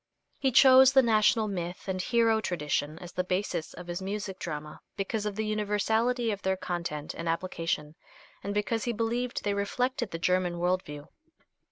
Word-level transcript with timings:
He 0.39 0.51
chose 0.51 0.91
the 0.93 1.03
national 1.03 1.47
myth 1.47 1.87
and 1.87 2.01
hero 2.01 2.41
tradition 2.41 2.97
as 2.97 3.11
the 3.11 3.23
basis 3.23 3.75
of 3.75 3.85
his 3.85 4.01
music 4.01 4.39
drama 4.39 4.81
because 4.97 5.27
of 5.27 5.35
the 5.35 5.45
universality 5.45 6.31
of 6.31 6.41
their 6.41 6.57
content 6.57 7.13
and 7.15 7.29
application, 7.29 7.93
and 8.43 8.51
because 8.51 8.85
he 8.85 8.93
believed 8.93 9.43
they 9.43 9.53
reflected 9.53 10.09
the 10.09 10.17
German 10.17 10.57
world 10.57 10.81
view. 10.81 11.09